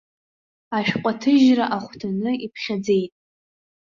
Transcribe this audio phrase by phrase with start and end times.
[0.77, 3.11] Ашәҟәы аҭыжьра ахәҭаны иԥхьаӡеит.